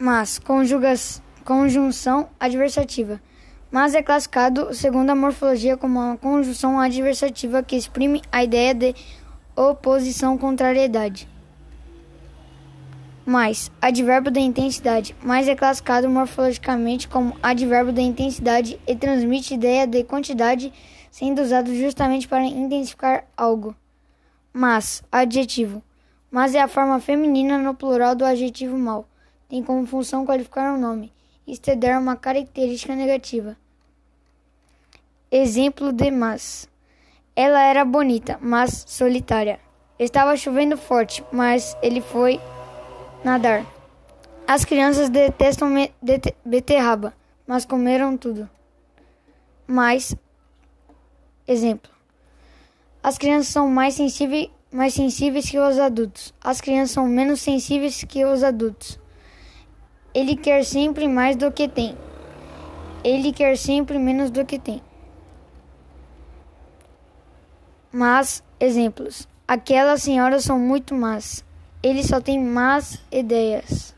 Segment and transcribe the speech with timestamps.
[0.00, 0.40] Mas,
[1.44, 3.20] conjunção adversativa.
[3.68, 8.94] Mas é classificado, segundo a morfologia, como uma conjunção adversativa que exprime a ideia de
[9.56, 11.28] oposição-contrariedade.
[13.26, 15.16] Mais, advérbio da intensidade.
[15.20, 20.72] Mais é classificado morfologicamente como advérbio da intensidade e transmite ideia de quantidade,
[21.10, 23.74] sendo usado justamente para intensificar algo.
[24.52, 25.82] Mas, adjetivo.
[26.30, 29.04] Mas é a forma feminina no plural do adjetivo mal
[29.48, 31.10] tem como função qualificar um nome,
[31.46, 33.56] isto é dar uma característica negativa.
[35.30, 36.68] Exemplo de mas.
[37.34, 39.58] Ela era bonita, mas solitária.
[39.98, 42.40] Estava chovendo forte, mas ele foi
[43.24, 43.64] nadar.
[44.46, 45.72] As crianças detestam
[46.44, 47.14] beterraba,
[47.46, 48.48] mas comeram tudo.
[49.66, 50.14] Mais
[51.46, 51.90] exemplo.
[53.02, 56.34] As crianças são mais sensíveis, mais sensíveis que os adultos.
[56.40, 58.98] As crianças são menos sensíveis que os adultos.
[60.18, 61.96] Ele quer sempre mais do que tem.
[63.04, 64.82] Ele quer sempre menos do que tem.
[67.92, 69.28] Mas, exemplos.
[69.46, 71.44] Aquelas senhoras são muito más.
[71.80, 73.94] Ele só tem más ideias.